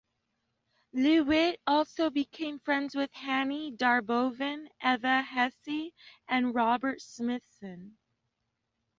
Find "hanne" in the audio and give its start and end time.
3.13-3.77